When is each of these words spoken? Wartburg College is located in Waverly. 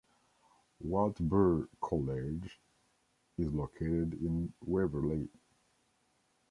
Wartburg 0.79 1.67
College 1.79 2.59
is 3.37 3.51
located 3.53 4.15
in 4.15 4.51
Waverly. 4.59 5.29